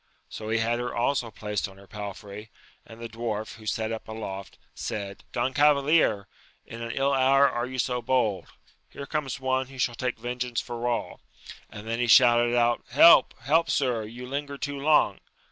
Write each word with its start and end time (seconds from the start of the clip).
So 0.29 0.49
he 0.49 0.57
had 0.57 0.79
her 0.79 0.91
also 0.95 1.29
placed 1.29 1.67
on 1.69 1.77
her 1.77 1.85
palfrey; 1.85 2.49
and 2.87 2.99
the 2.99 3.07
dwarf, 3.07 3.57
who 3.57 3.67
sate 3.67 3.91
up 3.91 4.07
aloftj 4.07 4.53
said, 4.73 5.23
Don 5.31 5.53
Cavalier, 5.53 6.27
in 6.65 6.81
an 6.81 6.89
ill 6.89 7.13
hour 7.13 7.47
are 7.47 7.67
you 7.67 7.77
so 7.77 8.01
bold: 8.01 8.47
here 8.89 9.05
comes 9.05 9.39
one 9.39 9.67
who 9.67 9.77
shall 9.77 9.93
take 9.93 10.17
vengeance 10.17 10.59
for 10.59 10.87
all! 10.87 11.21
and 11.69 11.87
then 11.87 11.99
he 11.99 12.07
shouted 12.07 12.55
out, 12.55 12.83
Help! 12.89 13.35
help, 13.41 13.69
sir, 13.69 14.03
you 14.03 14.25
linger 14.25 14.57
too 14.57 14.79
long 14.79 15.19